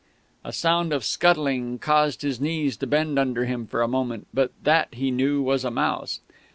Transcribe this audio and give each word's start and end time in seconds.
A 0.43 0.51
sound 0.51 0.93
of 0.93 1.03
scuttling 1.05 1.77
caused 1.77 2.23
his 2.23 2.41
knees 2.41 2.75
to 2.77 2.87
bend 2.87 3.19
under 3.19 3.45
him 3.45 3.67
for 3.67 3.83
a 3.83 3.87
moment; 3.87 4.25
but 4.33 4.49
that, 4.63 4.91
he 4.95 5.11
knew, 5.11 5.43
was 5.43 5.63
a 5.63 5.69
mouse. 5.69 6.21